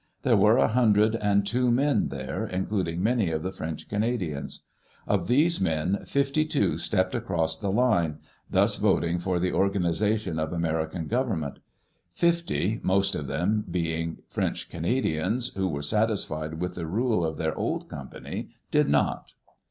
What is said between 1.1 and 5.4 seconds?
and two men there, including many of the French Canadians. Of